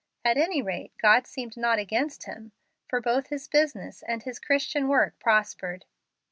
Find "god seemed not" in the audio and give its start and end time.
0.99-1.77